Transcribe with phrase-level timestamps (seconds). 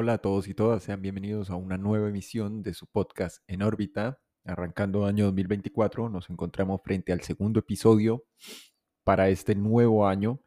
[0.00, 3.62] Hola a todos y todas, sean bienvenidos a una nueva emisión de su podcast En
[3.62, 4.20] órbita.
[4.44, 8.24] Arrancando año 2024, nos encontramos frente al segundo episodio
[9.02, 10.40] para este nuevo año.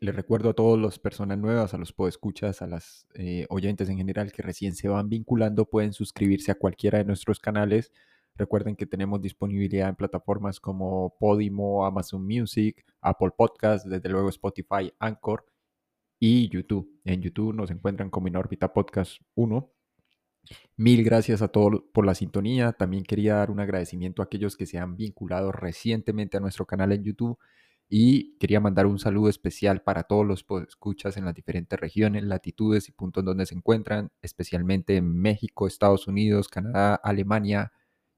[0.00, 3.98] les recuerdo a todas las personas nuevas, a los podescuchas, a las eh, oyentes en
[3.98, 7.92] general que recién se van vinculando, pueden suscribirse a cualquiera de nuestros canales.
[8.34, 14.92] Recuerden que tenemos disponibilidad en plataformas como Podimo, Amazon Music, Apple Podcasts, desde luego Spotify,
[14.98, 15.44] Anchor
[16.18, 16.90] y YouTube.
[17.04, 19.72] En YouTube nos encuentran como en órbita podcast 1.
[20.76, 22.72] Mil gracias a todos por la sintonía.
[22.72, 26.92] También quería dar un agradecimiento a aquellos que se han vinculado recientemente a nuestro canal
[26.92, 27.38] en YouTube.
[27.88, 32.88] Y quería mandar un saludo especial para todos los escuchas en las diferentes regiones, latitudes
[32.88, 37.72] y puntos donde se encuentran, especialmente en México, Estados Unidos, Canadá, Alemania,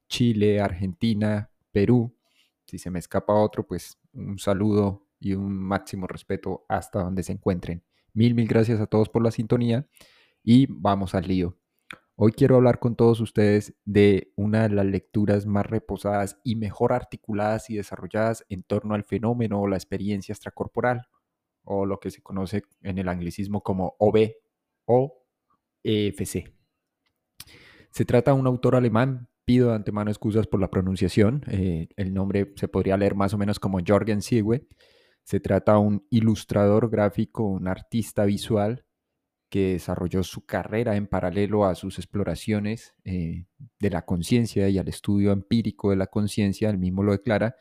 [0.08, 2.14] Chile, Argentina, Perú.
[2.64, 7.32] Si se me escapa otro, pues un saludo y un máximo respeto hasta donde se
[7.32, 7.84] encuentren.
[8.12, 9.86] Mil, mil gracias a todos por la sintonía
[10.42, 11.58] y vamos al lío.
[12.20, 16.92] Hoy quiero hablar con todos ustedes de una de las lecturas más reposadas y mejor
[16.92, 21.06] articuladas y desarrolladas en torno al fenómeno o la experiencia extracorporal,
[21.62, 24.32] o lo que se conoce en el anglicismo como OB
[24.86, 25.22] o
[25.84, 26.52] EFC.
[27.90, 32.14] Se trata de un autor alemán, pido de antemano excusas por la pronunciación, eh, el
[32.14, 34.66] nombre se podría leer más o menos como Jorgen Sigue,
[35.28, 38.86] se trata de un ilustrador gráfico, un artista visual
[39.50, 43.44] que desarrolló su carrera en paralelo a sus exploraciones eh,
[43.78, 47.56] de la conciencia y al estudio empírico de la conciencia, él mismo lo declara.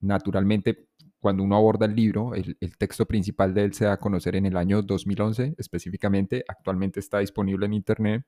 [0.00, 0.88] Naturalmente,
[1.20, 4.46] cuando uno aborda el libro, el, texto principal de él se da a conocer en
[4.46, 8.24] el año 2011 específicamente, actualmente está disponible en Internet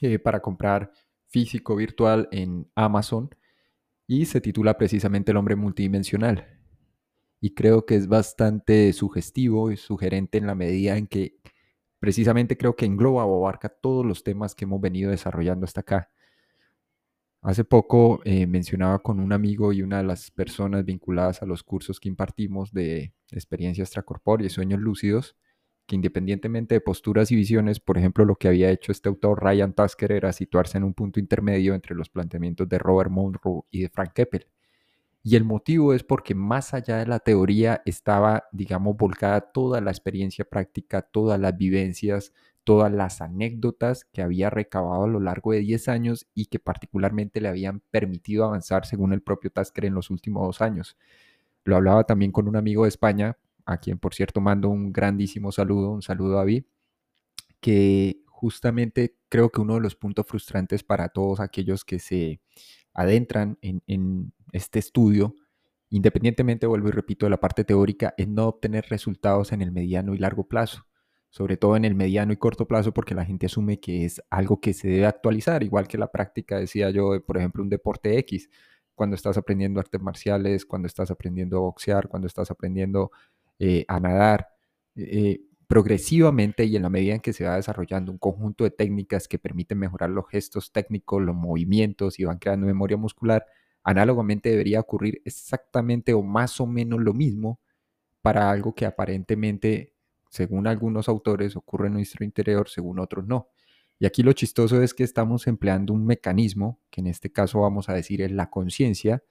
[0.00, 0.90] eh, para comprar
[1.28, 3.30] físico virtual en Amazon
[4.08, 6.57] y se titula precisamente El hombre multidimensional
[7.40, 11.36] y creo que es bastante sugestivo y sugerente en la medida en que
[12.00, 16.10] precisamente creo que engloba o abarca todos los temas que hemos venido desarrollando hasta acá.
[17.40, 21.62] Hace poco eh, mencionaba con un amigo y una de las personas vinculadas a los
[21.62, 25.36] cursos que impartimos de experiencia extracorpórea y sueños lúcidos,
[25.86, 29.72] que independientemente de posturas y visiones, por ejemplo, lo que había hecho este autor Ryan
[29.72, 33.88] Tasker era situarse en un punto intermedio entre los planteamientos de Robert Monroe y de
[33.88, 34.48] Frank Keppel
[35.28, 39.90] y el motivo es porque más allá de la teoría estaba, digamos, volcada toda la
[39.90, 42.32] experiencia práctica, todas las vivencias,
[42.64, 47.42] todas las anécdotas que había recabado a lo largo de 10 años y que particularmente
[47.42, 50.96] le habían permitido avanzar según el propio Tasker en los últimos dos años.
[51.62, 53.36] Lo hablaba también con un amigo de España,
[53.66, 56.64] a quien por cierto mando un grandísimo saludo, un saludo a David,
[57.60, 62.40] que justamente creo que uno de los puntos frustrantes para todos aquellos que se
[62.98, 65.36] adentran en, este estudio,
[65.88, 70.14] independientemente, vuelvo y repito, de la parte teórica, es no obtener resultados en el mediano
[70.14, 70.86] y largo plazo,
[71.30, 74.60] sobre todo en el mediano y corto plazo, porque la gente asume que es algo
[74.60, 78.50] que se debe actualizar, igual que la práctica, decía yo, por ejemplo, un deporte X,
[78.96, 83.12] cuando estás aprendiendo artes marciales, cuando estás aprendiendo a boxear, cuando estás aprendiendo
[83.60, 84.48] eh, a nadar.
[84.96, 89.28] Eh, progresivamente y en la medida en que se va desarrollando un conjunto de técnicas
[89.28, 93.46] que permiten mejorar los gestos técnicos, los movimientos y van creando memoria muscular,
[93.84, 97.60] análogamente debería ocurrir exactamente o más o menos lo mismo
[98.22, 99.94] para algo que aparentemente,
[100.30, 103.50] según algunos autores, ocurre en nuestro interior, según otros no.
[103.98, 107.90] Y aquí lo chistoso es que estamos empleando un mecanismo, que en este caso vamos
[107.90, 109.22] a decir es la conciencia,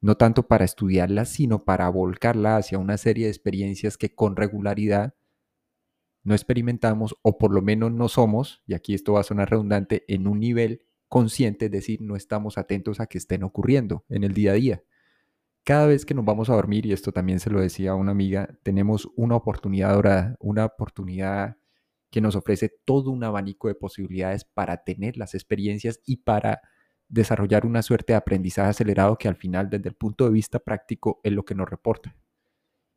[0.00, 5.14] no tanto para estudiarla, sino para volcarla hacia una serie de experiencias que con regularidad
[6.24, 10.04] no experimentamos o por lo menos no somos, y aquí esto va a sonar redundante,
[10.08, 14.32] en un nivel consciente, es decir, no estamos atentos a que estén ocurriendo en el
[14.32, 14.82] día a día.
[15.64, 18.12] Cada vez que nos vamos a dormir, y esto también se lo decía a una
[18.12, 21.56] amiga, tenemos una oportunidad dorada, una oportunidad
[22.10, 26.60] que nos ofrece todo un abanico de posibilidades para tener las experiencias y para
[27.08, 31.20] desarrollar una suerte de aprendizaje acelerado que al final, desde el punto de vista práctico,
[31.22, 32.16] es lo que nos reporta.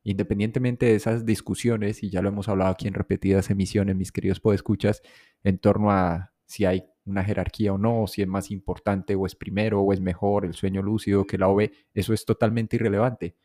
[0.05, 4.39] Independientemente de esas discusiones, y ya lo hemos hablado aquí en repetidas emisiones, mis queridos
[4.39, 5.01] podescuchas,
[5.43, 9.35] en torno a si hay una jerarquía o no, si es más importante o es
[9.35, 13.35] primero o es mejor el sueño lúcido que la OV, eso es totalmente irrelevante,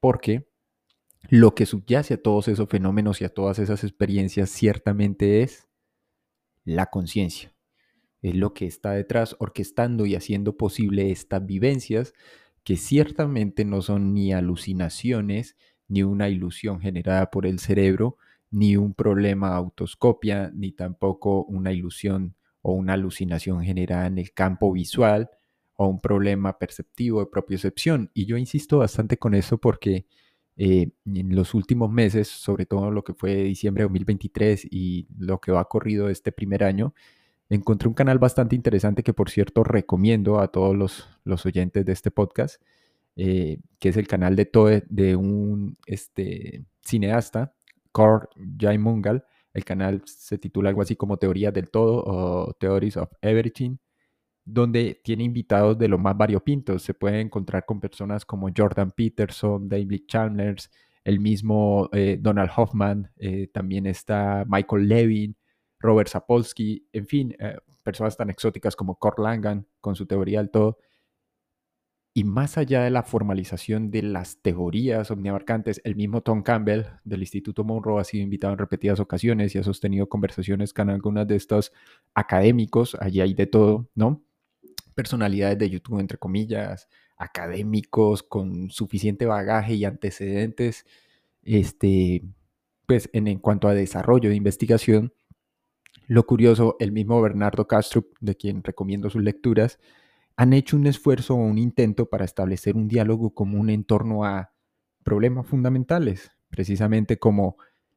[0.00, 0.48] porque
[1.28, 5.68] lo que subyace a todos esos fenómenos y a todas esas experiencias ciertamente es
[6.64, 7.54] la conciencia.
[8.22, 12.14] Es lo que está detrás orquestando y haciendo posible estas vivencias
[12.64, 15.56] que ciertamente no son ni alucinaciones,
[15.88, 18.16] ni una ilusión generada por el cerebro,
[18.50, 24.72] ni un problema autoscopia, ni tampoco una ilusión o una alucinación generada en el campo
[24.72, 25.30] visual
[25.76, 28.10] o un problema perceptivo de propiocepción.
[28.14, 30.06] Y yo insisto bastante con eso porque
[30.60, 35.40] Eh, en los últimos meses, sobre todo lo que fue diciembre de 2023 y lo
[35.40, 36.94] que va corrido este primer año,
[37.48, 41.92] encontré un canal bastante interesante que por cierto recomiendo a todos los, los oyentes de
[41.92, 42.60] este podcast,
[43.20, 47.52] eh, que es el canal de, Toe, de un este, cineasta,
[47.90, 49.24] Cord Jaimungal.
[49.52, 53.78] El canal se titula algo así como Teoría del Todo o Theories of Everything,
[54.44, 56.84] donde tiene invitados de los más variopintos.
[56.84, 60.70] Se puede encontrar con personas como Jordan Peterson, David Chalmers,
[61.02, 65.36] el mismo eh, Donald Hoffman, eh, también está Michael Levin,
[65.80, 67.36] Robert Sapolsky, en fin,
[67.82, 70.78] personas tan exóticas como Kurt Langan con su teoría del todo.
[72.18, 77.20] Y más allá de la formalización de las teorías omniabarcantes, el mismo Tom Campbell del
[77.20, 81.36] Instituto Monroe ha sido invitado en repetidas ocasiones y ha sostenido conversaciones con algunos de
[81.36, 81.72] estos
[82.14, 84.20] académicos, allí hay de todo, ¿no?
[84.96, 90.86] Personalidades de YouTube, entre comillas, académicos con suficiente bagaje y antecedentes,
[91.44, 92.24] este,
[92.86, 95.12] pues en, en cuanto a desarrollo de investigación,
[96.08, 99.78] lo curioso, el mismo Bernardo Castro, de quien recomiendo sus lecturas,
[100.38, 104.52] han hecho un esfuerzo o un intento para establecer un diálogo común en torno a
[105.02, 107.56] problemas fundamentales, precisamente como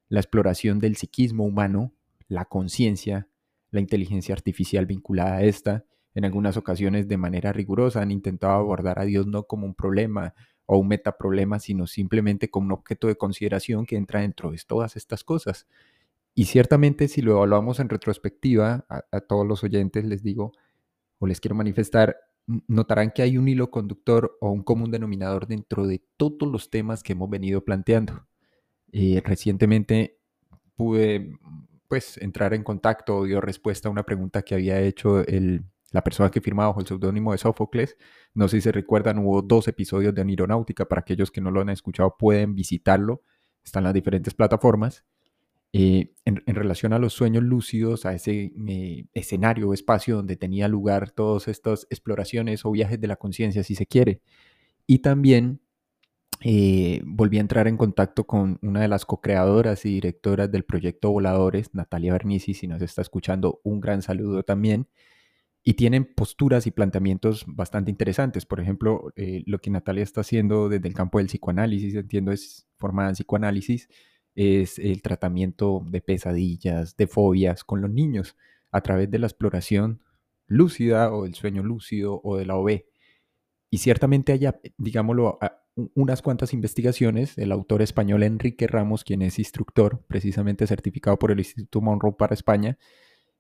[0.10, 1.94] la exploración del psiquismo humano,
[2.28, 3.28] la conciencia,
[3.70, 5.86] la inteligencia artificial vinculada a esta.
[6.16, 10.34] En algunas ocasiones, de manera rigurosa, han intentado abordar a Dios no como un problema
[10.66, 14.96] o un metaproblema, sino simplemente como un objeto de consideración que entra dentro de todas
[14.96, 15.68] estas cosas.
[16.34, 20.54] Y ciertamente si lo evaluamos en retrospectiva, a, todos los oyentes les digo
[21.20, 22.18] o les quiero manifestar,
[22.68, 27.04] notarán que hay un hilo conductor o un común denominador dentro de todos los temas
[27.04, 28.28] que hemos venido planteando.
[28.92, 30.20] Eh, recientemente
[30.76, 31.38] pude
[31.88, 36.04] pues entrar en contacto o dio respuesta a una pregunta que había hecho el, la
[36.04, 37.98] persona que firmaba bajo el seudónimo de Sófocles.
[38.34, 40.88] No sé si se recuerdan, hubo dos episodios de Anironáutica.
[40.88, 43.24] Para aquellos que no lo han escuchado, pueden visitarlo.
[43.64, 45.06] Están las diferentes plataformas.
[45.74, 50.68] Eh, en, relación a los sueños lúcidos, a ese eh, escenario o espacio donde tenía
[50.68, 54.22] lugar todas estas exploraciones o viajes de la conciencia, si se quiere.
[54.86, 55.62] Y también
[56.42, 61.12] eh, volví a entrar en contacto con una de las co-creadoras y directoras del proyecto
[61.12, 64.88] Voladores, Natalia Bernici, si nos está escuchando, un gran saludo también.
[65.64, 68.46] Y tienen posturas y planteamientos bastante interesantes.
[68.46, 73.10] Por ejemplo, lo que Natalia está haciendo desde el campo del psicoanálisis, entiendo, es formada
[73.10, 73.88] en psicoanálisis,
[74.36, 78.36] es el tratamiento de pesadillas, de fobias con los niños
[78.72, 80.02] a través de la exploración
[80.48, 82.84] lúcida o del sueño lúcido o de la OB.
[83.70, 84.48] Y ciertamente hay,
[84.78, 85.40] digámoslo,
[85.96, 87.38] unas cuantas investigaciones.
[87.38, 92.34] El autor español Enrique Ramos, quien es instructor, precisamente certificado por el Instituto Monroe para
[92.34, 92.78] España,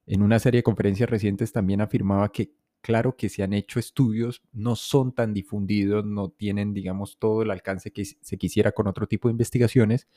[0.05, 4.41] en una serie de conferencias recientes también afirmaba que, claro que se han hecho estudios,
[4.51, 9.07] no son tan difundidos, no tienen, digamos, todo el alcance que se quisiera con otro
[9.07, 10.07] tipo de investigaciones,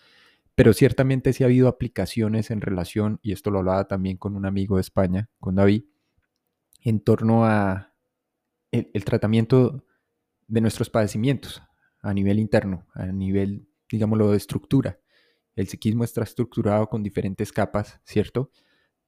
[0.55, 4.47] pero ciertamente sí ha habido aplicaciones en relación, y esto lo hablaba también con un
[4.47, 5.85] amigo de España, con David,
[6.83, 7.93] en torno a
[8.71, 9.85] el, tratamiento
[10.47, 11.63] de nuestros padecimientos
[12.03, 15.01] a nivel interno, a nivel, digámoslo, de estructura.
[15.57, 18.51] El psiquismo está estructurado con diferentes capas, ¿cierto?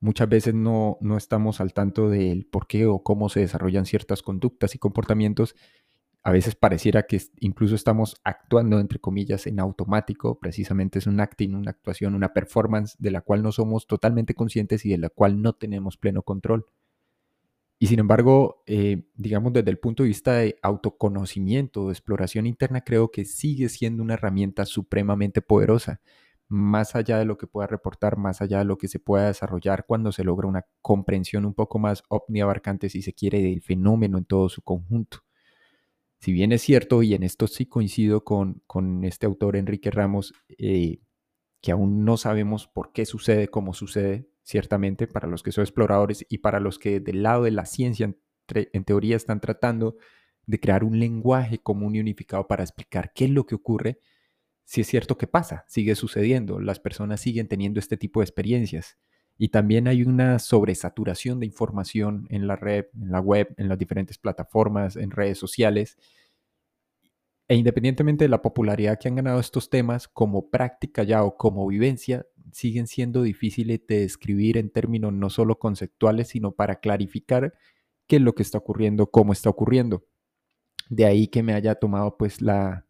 [0.00, 4.22] Muchas veces no, no estamos al tanto del por qué o cómo se desarrollan ciertas
[4.22, 5.54] conductas y comportamientos
[6.26, 11.54] a veces pareciera que incluso estamos actuando, entre comillas, en automático, precisamente es un acting,
[11.54, 15.40] una actuación, una performance de la cual no somos totalmente conscientes y de la cual
[15.40, 16.66] no tenemos pleno control.
[17.78, 22.80] Y sin embargo, eh, digamos desde el punto de vista de autoconocimiento, de exploración interna,
[22.80, 26.00] creo que sigue siendo una herramienta supremamente poderosa,
[26.48, 29.86] más allá de lo que pueda reportar, más allá de lo que se pueda desarrollar
[29.86, 34.24] cuando se logra una comprensión un poco más omniabarcante, si se quiere, del fenómeno en
[34.24, 35.25] todo su conjunto.
[36.20, 38.62] Si bien es cierto, y en esto sí coincido con,
[39.04, 41.00] este autor Enrique Ramos, eh,
[41.60, 46.24] que aún no sabemos por qué sucede como sucede, ciertamente, para los que son exploradores
[46.28, 48.14] y para los que del lado de la ciencia,
[48.48, 49.96] en, teoría, están tratando
[50.46, 53.98] de crear un lenguaje común y unificado para explicar qué es lo que ocurre,
[54.64, 58.98] si es cierto que pasa, sigue sucediendo, las personas siguen teniendo este tipo de experiencias.
[59.38, 63.78] Y también hay una sobresaturación de información en la red, en la web, en las
[63.78, 65.98] diferentes plataformas, en redes sociales.
[67.48, 71.66] E independientemente de la popularidad que han ganado estos temas, como práctica ya o como
[71.66, 77.52] vivencia, siguen siendo difíciles de describir en términos no solo conceptuales, sino para clarificar
[78.06, 80.06] qué es lo que está ocurriendo, cómo está ocurriendo.
[80.88, 82.86] De ahí que me haya tomado pues la,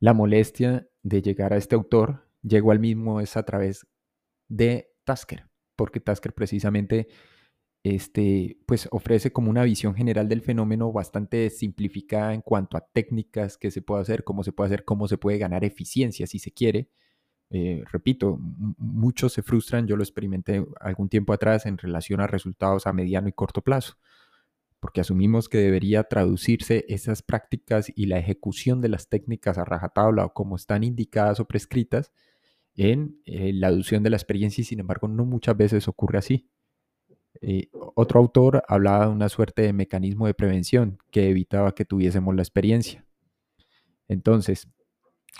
[0.00, 2.28] la molestia de llegar a este autor.
[2.42, 3.86] Llego al mismo es a través
[4.48, 7.08] de Tasker porque Tasker precisamente
[7.94, 13.56] este, pues ofrece como una visión general del fenómeno bastante simplificada en cuanto a técnicas
[13.56, 16.52] que se puede hacer, cómo se puede hacer, cómo se puede ganar eficiencia si se
[16.52, 16.88] quiere.
[17.50, 22.88] Eh, repito, muchos se frustran, yo lo experimenté algún tiempo atrás en relación a resultados
[22.88, 23.98] a mediano y corto plazo,
[24.80, 30.24] porque asumimos que debería traducirse esas prácticas y la ejecución de las técnicas a rajatabla
[30.26, 32.12] o como están indicadas o prescritas
[32.76, 36.48] en eh, la aducción de la experiencia y sin embargo no muchas veces ocurre así.
[37.40, 42.34] Eh, otro autor hablaba de una suerte de mecanismo de prevención que evitaba que tuviésemos
[42.34, 43.04] la experiencia.
[44.08, 44.68] Entonces,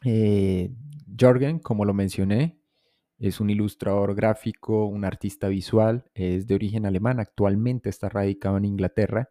[0.04, 0.70] eh,
[1.18, 2.58] Jorgen, como lo mencioné,
[3.18, 8.66] es un ilustrador gráfico, un artista visual, es de origen alemán, actualmente está radicado en
[8.66, 9.30] Inglaterra.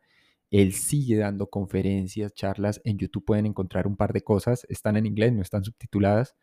[0.49, 5.05] Él sigue dando conferencias, charlas, en YouTube pueden encontrar un par de cosas, están en
[5.05, 6.35] inglés, no están subtituladas,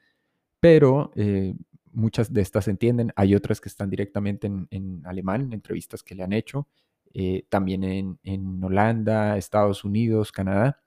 [0.62, 1.56] pero eh,
[1.90, 6.22] muchas de estas se entienden, hay otras que están directamente en, alemán, entrevistas que le
[6.22, 6.68] han hecho,
[7.14, 7.82] eh, también
[8.22, 10.80] en, Holanda, Estados Unidos, Canadá.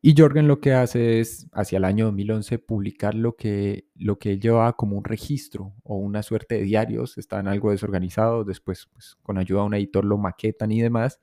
[0.00, 4.30] Y Jorgen lo que hace es, hacia el año 2011, publicar lo que, lo que
[4.30, 9.16] él llevaba como un registro o una suerte de diarios, están algo desorganizados, después pues,
[9.24, 11.18] con ayuda de un editor lo maquetan y demás,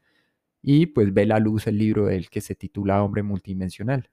[0.62, 4.10] y pues ve la luz el libro del que se titula Hombre Multidimensional.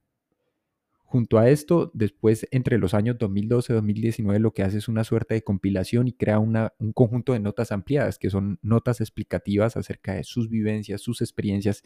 [1.08, 5.04] Junto a esto, después entre los años 2012 y 2019 lo que hace es una
[5.04, 10.14] suerte de compilación y crea un conjunto de notas ampliadas, que son notas explicativas acerca
[10.14, 11.84] de sus vivencias, sus experiencias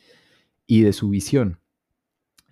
[0.67, 1.61] y de su visión.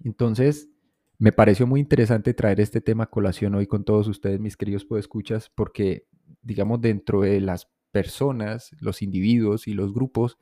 [0.05, 0.69] Entonces,
[1.17, 4.85] me pareció muy interesante traer este tema a colación hoy con todos ustedes, mis queridos
[4.85, 6.07] podescuchas, porque,
[6.43, 10.37] digamos, dentro de las personas, los individuos y los grupos,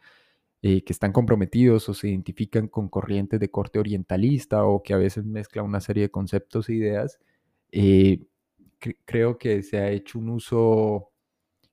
[0.69, 4.97] eh, que están comprometidos o se identifican con corrientes de corte orientalista o que a
[4.97, 7.21] veces mezcla una serie de conceptos e ideas,
[7.71, 8.27] eh,
[9.05, 11.13] creo que se ha hecho un uso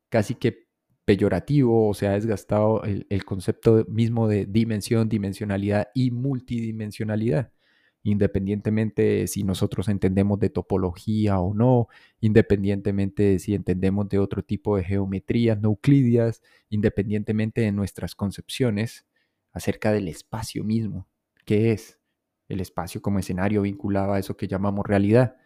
[0.10, 0.68] casi que
[1.06, 7.52] peyorativo o se ha desgastado el concepto mismo de dimensión, dimensionalidad y multidimensionalidad
[8.04, 11.88] independientemente si nosotros entendemos de topología o no,
[12.20, 19.06] independientemente de si entendemos de otro tipo de geometrías no euclidias, independientemente de nuestras concepciones
[19.54, 21.08] acerca del espacio mismo,
[21.46, 22.00] que es
[22.50, 25.38] el espacio como escenario vinculado a eso que llamamos realidad.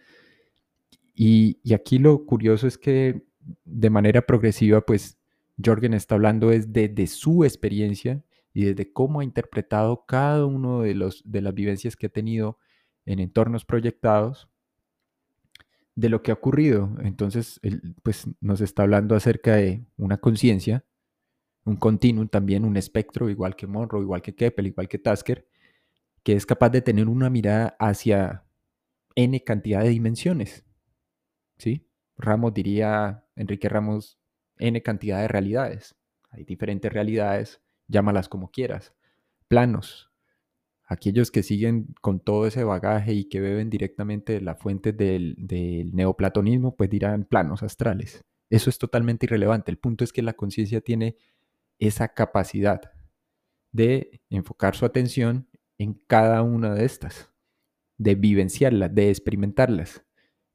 [1.13, 3.23] Y, y aquí lo curioso es que
[3.65, 5.17] de manera progresiva, pues
[5.63, 8.23] Jorgen está hablando desde de su experiencia
[8.57, 12.57] y desde cómo ha interpretado cada uno de, los, de las vivencias que ha tenido
[13.05, 14.49] en entornos proyectados
[15.93, 16.89] de lo que ha ocurrido.
[17.03, 17.61] Entonces,
[18.01, 20.83] pues nos está hablando acerca de una conciencia,
[21.65, 25.47] un continuum también, un espectro, igual que Monroe, igual que Keppel, igual que Tasker,
[26.23, 28.43] que es capaz de tener una mirada hacia
[29.13, 30.65] n cantidad de dimensiones.
[31.59, 31.87] ¿Sí?
[32.17, 34.19] Ramos diría, Enrique Ramos,
[34.57, 35.95] n cantidad de realidades.
[36.31, 38.93] Hay diferentes realidades llámalas como quieras,
[39.47, 40.11] planos.
[40.89, 45.35] Aquellos que siguen con todo ese bagaje y que beben directamente de la fuente del,
[45.93, 48.23] neoplatonismo, pues dirán planos astrales.
[48.49, 49.69] Eso es totalmente irrelevante.
[49.69, 51.17] El punto es que la conciencia tiene
[51.77, 52.93] esa capacidad
[53.73, 57.31] de enfocar su atención en cada una de estas,
[57.97, 60.05] de vivenciarlas, de experimentarlas.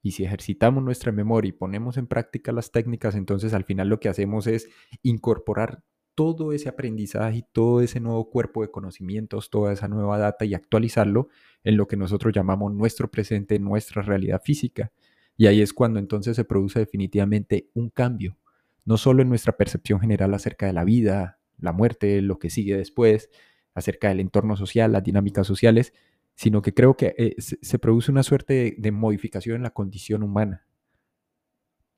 [0.01, 4.01] Y si ejercitamos nuestra memoria y ponemos en práctica las técnicas, entonces al final lo
[4.01, 4.69] que hacemos es
[5.03, 10.45] incorporar todo ese aprendizaje y todo ese nuevo cuerpo de conocimientos, toda esa nueva data
[10.45, 11.28] y actualizarlo
[11.64, 14.92] en lo que nosotros llamamos nuestro presente, nuestra realidad física.
[15.37, 18.37] Y ahí es cuando entonces se produce definitivamente un cambio,
[18.85, 22.76] no solo en nuestra percepción general acerca de la vida, la muerte, lo que sigue
[22.76, 23.31] después,
[23.75, 25.95] acerca del entorno social, las dinámicas sociales,
[26.35, 30.66] sino que creo que eh, se, produce una suerte de modificación en la condición humana,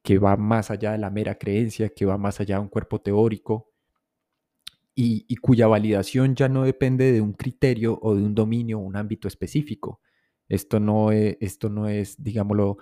[0.03, 3.01] que va más allá de la mera creencia, que va más allá de un cuerpo
[3.01, 3.73] teórico,
[4.95, 8.97] y, cuya validación ya no depende de un criterio o de un dominio o un
[8.97, 10.01] ámbito específico.
[10.49, 12.79] Esto no es, esto no es digámoslo,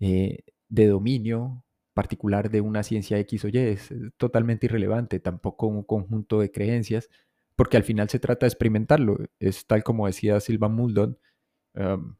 [0.00, 0.38] eh,
[0.68, 6.40] de dominio particular de una ciencia X o Y, es totalmente irrelevante, tampoco un conjunto
[6.40, 7.10] de creencias,
[7.56, 9.18] porque al final se trata de experimentarlo.
[9.38, 11.18] Es tal como decía Silva Muldon,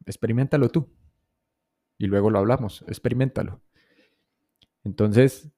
[0.06, 0.88] experimentalo tú.
[1.98, 3.62] Y luego lo hablamos, experimentalo.
[4.84, 5.50] Entonces,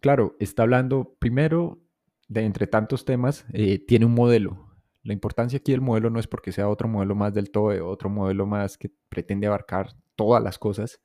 [0.00, 1.85] claro, está hablando primero
[2.28, 4.66] de entre tantos temas, eh, tiene un modelo.
[5.02, 8.10] La importancia aquí del modelo no es porque sea otro modelo más del todo, otro
[8.10, 11.00] modelo más que pretende abarcar todas las cosas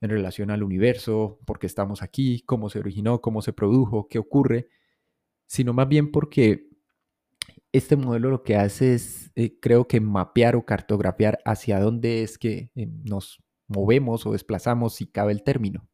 [0.00, 4.18] en relación al universo, por qué estamos aquí, cómo se originó, cómo se produjo, qué
[4.18, 4.68] ocurre,
[5.46, 6.68] sino más bien porque
[7.72, 12.38] este modelo lo que hace es, eh, creo que mapear o cartografiar hacia dónde es
[12.38, 15.88] que eh, nos movemos o desplazamos, si cabe el término.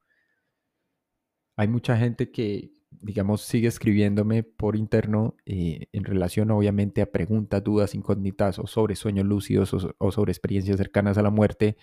[1.56, 7.62] Hay mucha gente que digamos, sigue escribiéndome por interno eh, en relación obviamente a preguntas,
[7.62, 11.76] dudas, incógnitas o sobre sueños lúcidos o, sobre experiencias cercanas a la muerte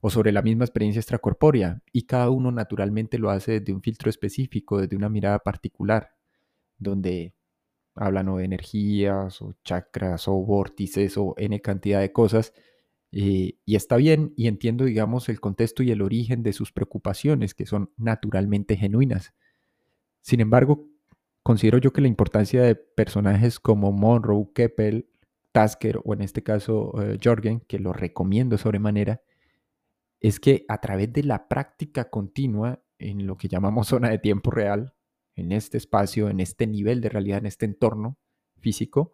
[0.00, 1.82] o sobre la misma experiencia extracorpórea.
[1.92, 6.14] Y cada uno naturalmente lo hace desde un filtro específico, desde una mirada particular,
[6.78, 7.34] donde
[7.94, 12.52] hablan o de energías o chakras o vórtices o n cantidad de cosas.
[13.12, 17.54] Eh, y está bien y entiendo, digamos, el contexto y el origen de sus preocupaciones,
[17.54, 19.34] que son naturalmente genuinas.
[20.24, 20.88] Sin embargo,
[21.42, 25.10] considero yo que la importancia de personajes como Monroe, Keppel,
[25.52, 29.20] Tasker o en este caso eh, Jorgen, que lo recomiendo sobremanera,
[30.20, 34.50] es que a través de la práctica continua en lo que llamamos zona de tiempo
[34.50, 34.94] real,
[35.36, 38.16] en este espacio, en este nivel de realidad, en este entorno
[38.60, 39.12] físico,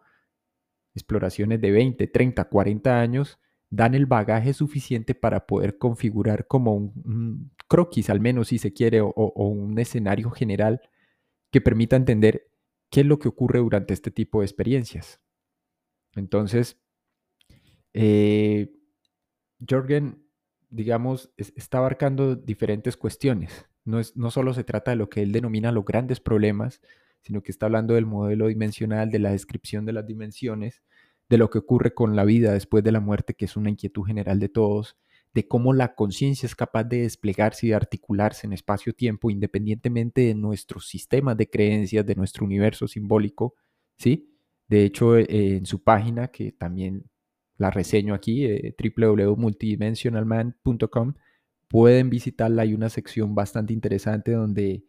[0.94, 7.50] exploraciones de 20, 30, 40 años, dan el bagaje suficiente para poder configurar como un,
[7.66, 9.12] croquis, al menos si se quiere, o
[9.48, 10.80] un escenario general
[11.50, 12.50] que permita entender
[12.90, 15.20] qué es lo que ocurre durante este tipo de experiencias.
[16.14, 16.80] Entonces,
[17.92, 18.72] eh,
[19.68, 20.24] Jorgen,
[20.68, 23.66] digamos, está abarcando diferentes cuestiones.
[23.84, 26.80] No, es, no solo se trata de lo que él denomina los grandes problemas,
[27.22, 30.82] sino que está hablando del modelo dimensional, de la descripción de las dimensiones,
[31.28, 34.04] de lo que ocurre con la vida después de la muerte, que es una inquietud
[34.04, 34.96] general de todos,
[35.32, 40.34] de cómo la conciencia es capaz de desplegarse y de articularse en espacio-tiempo independientemente de
[40.34, 43.54] nuestros sistemas de creencias, de nuestro universo simbólico,
[43.96, 44.34] ¿sí?
[44.68, 47.04] De hecho, eh, en su página, que también
[47.56, 51.14] la reseño aquí, eh, www.multidimensionalman.com,
[51.68, 54.84] pueden visitarla, hay una sección bastante interesante donde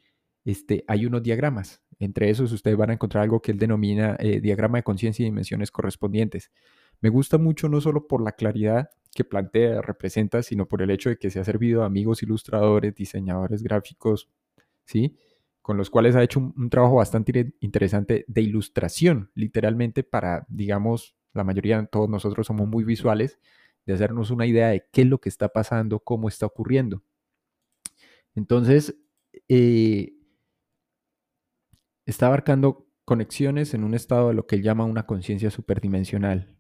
[0.46, 1.82] este, hay unos diagramas.
[2.00, 5.30] Entre esos ustedes van a encontrar algo que él denomina eh, diagrama de conciencia y
[5.30, 6.52] dimensiones correspondientes.
[7.00, 11.10] Me gusta mucho no solo por la claridad que plantea, representa, sino por el hecho
[11.10, 14.30] de que se ha servido a amigos ilustradores, diseñadores gráficos,
[14.86, 15.18] ¿sí?
[15.62, 21.44] Con los cuales ha hecho un, trabajo bastante interesante de ilustración, literalmente para, digamos, la
[21.44, 23.40] mayoría, todos nosotros somos muy visuales,
[23.86, 27.04] de hacernos una idea de qué es lo que está pasando, cómo está ocurriendo.
[28.36, 28.96] Entonces,
[29.50, 30.14] eh,
[32.06, 36.56] está abarcando conexiones en un estado de lo que él llama una conciencia superdimensional,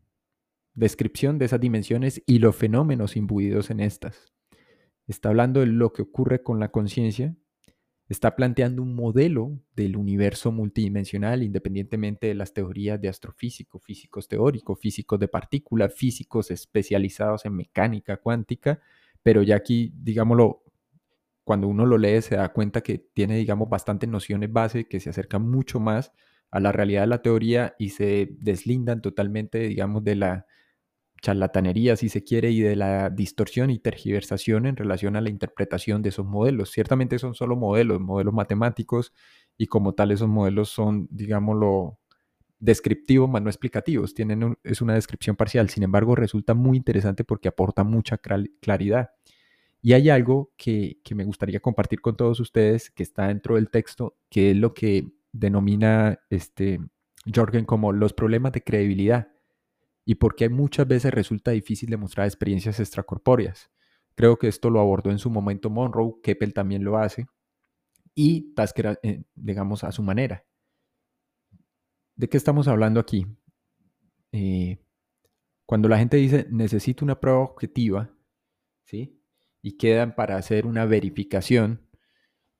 [0.73, 4.34] descripción de esas dimensiones y los fenómenos imbuidos en estas.
[5.07, 7.36] Está hablando de lo que ocurre con la conciencia,
[8.07, 14.79] está planteando un modelo del universo multidimensional independientemente de las teorías de astrofísico, físicos teóricos,
[14.79, 18.81] físicos de partículas, físicos especializados en mecánica cuántica,
[19.23, 20.63] pero ya aquí, digámoslo,
[21.43, 25.10] cuando uno lo lee se da cuenta que tiene, digamos, bastantes nociones base que se
[25.10, 26.12] acercan mucho más
[26.51, 30.45] a la realidad de la teoría y se deslindan totalmente, digamos, de la
[31.21, 36.01] charlatanería, si se quiere, y de la distorsión y tergiversación en relación a la interpretación
[36.01, 36.71] de esos modelos.
[36.71, 39.13] Ciertamente son solo modelos, modelos matemáticos,
[39.57, 41.99] y como tal esos modelos son, digámoslo,
[42.60, 44.13] descriptivos, más no explicativos.
[44.13, 49.12] Tienen es una descripción parcial, sin embargo, resulta muy interesante porque aporta mucha claridad.
[49.81, 53.69] Y hay algo que, que me gustaría compartir con todos ustedes que está dentro del
[53.69, 56.79] texto, que es lo que denomina este
[57.34, 59.27] Jorgen como los problemas de credibilidad
[60.06, 63.70] y por qué muchas veces resulta difícil demostrar experiencias extracorpóreas.
[64.16, 67.28] Creo que esto lo abordó en su momento Monroe, Keppel también lo hace,
[68.14, 70.46] y Tasker, eh, digamos, a su manera.
[72.16, 73.26] ¿De qué estamos hablando aquí?
[74.32, 74.84] Eh,
[75.66, 78.14] cuando la gente dice necesito una prueba objetiva,
[78.84, 79.22] ¿sí?
[79.62, 81.88] Y quedan para hacer una verificación,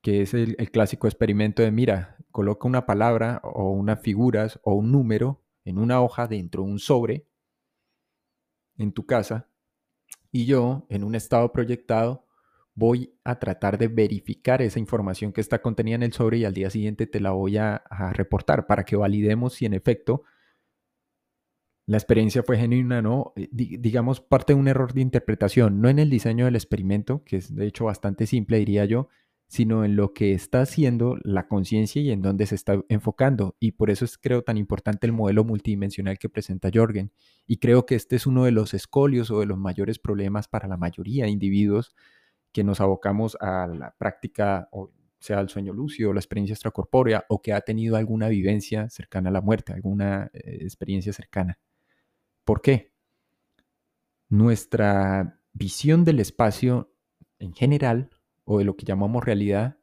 [0.00, 4.90] que es el, clásico experimento de, mira, coloca una palabra o unas figuras o un
[4.92, 7.28] número en una hoja dentro de un sobre
[8.82, 9.48] en tu casa
[10.30, 12.26] y yo, en un estado proyectado,
[12.74, 16.54] voy a tratar de verificar esa información que está contenida en el sobre y al
[16.54, 20.22] día siguiente te la voy a, reportar para que validemos si en efecto
[21.84, 23.32] la experiencia fue genuina no.
[23.36, 27.36] Eh, digamos, parte de un error de interpretación, no en el diseño del experimento, que
[27.36, 29.08] es de hecho bastante simple, diría yo,
[29.52, 33.54] sino en lo que está haciendo la conciencia y en dónde se está enfocando.
[33.60, 37.12] Y por eso es, creo, tan importante el modelo multidimensional que presenta Jorgen.
[37.46, 40.66] Y creo que este es uno de los escolios o de los mayores problemas para
[40.68, 41.94] la mayoría de individuos
[42.50, 47.42] que nos abocamos a la práctica, o sea, al sueño lúcido, la experiencia extracorpórea, o
[47.42, 51.58] que ha tenido alguna vivencia cercana a la muerte, alguna eh, experiencia cercana.
[52.46, 52.94] ¿Por qué?
[54.30, 56.90] Nuestra visión del espacio
[57.38, 58.08] en general
[58.44, 59.78] o de lo que llamamos realidad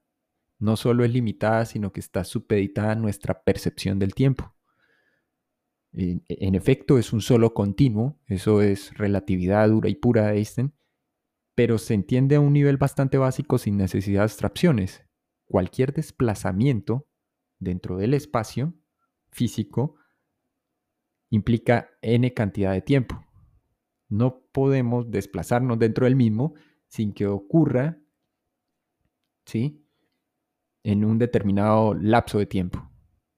[0.60, 4.54] no solo es limitada, sino que está supeditada a nuestra percepción del tiempo.
[5.92, 10.74] En, efecto, es un solo continuo, eso es relatividad dura y pura de Einstein,
[11.56, 15.04] pero se entiende a un nivel bastante básico sin necesidad de abstracciones.
[15.46, 17.08] Cualquier desplazamiento
[17.58, 18.76] dentro del espacio
[19.32, 19.96] físico
[21.30, 23.26] implica n cantidad de tiempo.
[24.10, 26.54] No podemos desplazarnos dentro del mismo
[26.88, 28.00] sin que ocurra,
[29.50, 29.86] ¿sí?
[30.84, 32.90] En un determinado lapso de tiempo.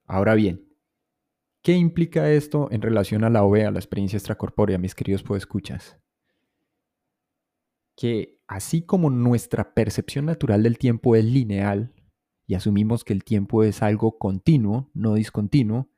[0.06, 0.68] Ahora bien,
[1.64, 5.98] ¿qué implica esto en relación a la OVE, a la experiencia extracorpórea, mis queridos podescuchas?
[7.96, 11.94] Que así como nuestra percepción natural del tiempo es lineal
[12.46, 15.90] y asumimos que el tiempo es algo continuo, no discontinuo,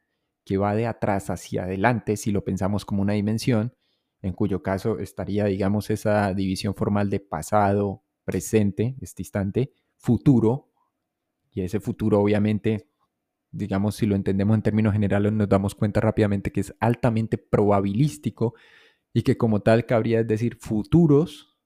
[0.45, 3.73] que va de atrás hacia adelante si lo pensamos como una dimensión,
[4.21, 9.73] en cuyo caso estaría, digamos, esa división formal de pasado, presente, este instante,
[10.03, 10.69] futuro,
[11.49, 12.89] y ese futuro obviamente,
[13.51, 18.53] digamos, si lo entendemos en términos generales, nos damos cuenta rápidamente que es altamente probabilístico
[19.13, 21.57] y que como tal cabría decir futuros.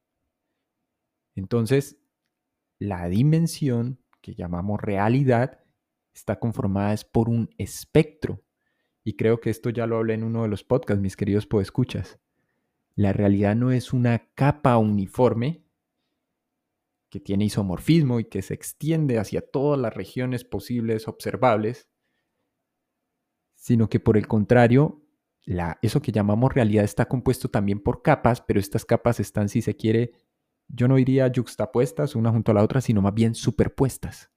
[1.34, 1.97] Entonces,
[2.78, 5.60] la dimensión que llamamos realidad
[6.13, 8.43] está conformada es por un espectro
[9.04, 12.19] y creo que esto ya lo hablé en uno de los podcasts, mis queridos podescuchas.
[12.93, 15.66] La realidad no es una capa uniforme
[17.10, 21.89] que tiene isomorfismo y que se extiende hacia todas las regiones posibles observables,
[23.56, 25.04] sino que por el contrario,
[25.82, 29.76] eso que llamamos realidad está compuesto también por capas, pero estas capas están, si se
[29.76, 30.12] quiere,
[30.67, 34.32] yo no diría juxtapuestas una junto a la otra, sino más bien superpuestas.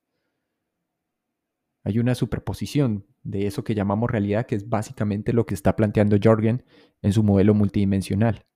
[1.82, 6.18] Hay una superposición de eso que llamamos realidad, que es básicamente lo que está planteando
[6.22, 6.64] Jorgen
[7.02, 8.46] en su modelo multidimensional.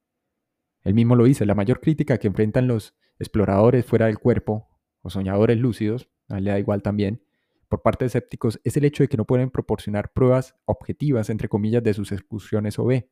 [0.85, 4.69] Él mismo lo dice, la mayor crítica que enfrentan los exploradores fuera del cuerpo
[5.03, 7.23] o soñadores lúcidos, a le da igual también,
[7.69, 11.49] por parte de escépticos, es el hecho de que no pueden proporcionar pruebas objetivas, entre
[11.49, 13.05] comillas, de sus excursiones OB.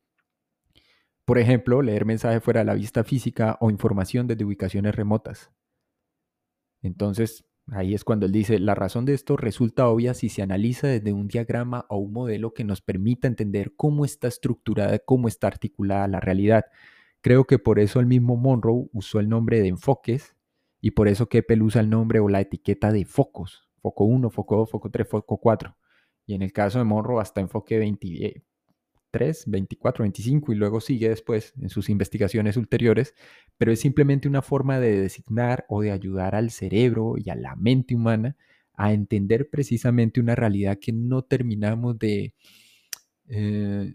[1.25, 5.51] Por ejemplo, leer mensajes fuera de la vista física o información desde ubicaciones remotas.
[6.83, 10.89] Entonces, Ahí es cuando él dice, la razón de esto resulta obvia si se analiza
[10.89, 15.47] desde un diagrama o un modelo que nos permita entender cómo está estructurada, cómo está
[15.47, 16.65] articulada la realidad.
[17.23, 20.35] Creo que por eso el mismo Monroe usó el nombre de enfoques
[20.81, 23.69] y por eso Keppel usa el nombre o la etiqueta de focos.
[23.81, 25.77] Foco 1, foco 2, foco 3, foco 4.
[26.27, 28.43] Y en el caso de Monroe hasta enfoque 20,
[29.13, 33.15] 3, 24, 25 y luego sigue después en sus investigaciones ulteriores,
[33.57, 37.55] pero es simplemente una forma de designar o de ayudar al cerebro y a la
[37.55, 38.37] mente humana
[38.75, 42.35] a entender precisamente una realidad que no terminamos de,
[43.29, 43.95] eh,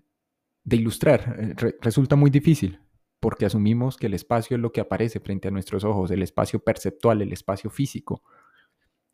[0.70, 1.36] ilustrar.
[1.40, 2.80] Eh, resulta muy difícil
[3.20, 6.60] porque asumimos que el espacio es lo que aparece frente a nuestros ojos, el espacio
[6.60, 8.24] perceptual, el espacio físico.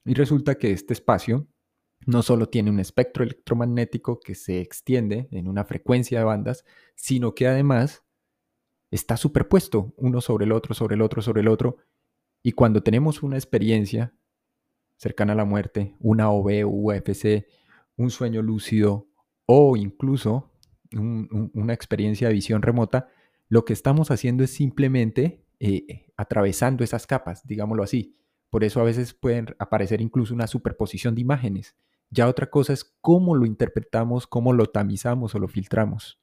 [0.06, 1.48] Y resulta que este espacio
[2.06, 7.34] no solo tiene un espectro electromagnético que se extiende en una frecuencia de bandas, sino
[7.34, 8.04] que además
[8.92, 11.78] está superpuesto uno sobre el otro, sobre el otro, sobre el otro.
[12.44, 14.14] Y cuando tenemos una experiencia
[14.98, 17.48] cercana a la muerte, una OB, UFC,
[17.96, 19.08] un sueño lúcido
[19.46, 20.52] o incluso
[20.92, 23.10] una experiencia de visión remota,
[23.54, 28.18] lo que estamos haciendo es simplemente eh, atravesando esas capas, digámoslo así.
[28.50, 31.76] Por eso a veces pueden aparecer incluso una superposición de imágenes
[32.14, 36.20] ya otra cosa es cómo lo interpretamos, cómo lo tamizamos o lo filtramos.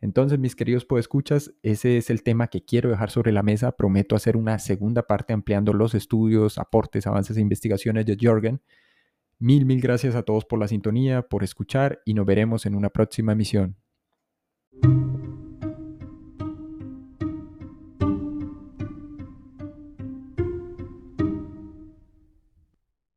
[0.00, 3.76] Entonces, mis queridos podescuchas, ese es el tema que quiero dejar sobre la mesa.
[3.76, 8.60] Prometo hacer una segunda parte ampliando los estudios, aportes, avances e investigaciones de Jorgen.
[9.38, 12.90] Mil, mil gracias a todos por la sintonía, por escuchar y nos veremos en una
[12.90, 13.76] próxima emisión.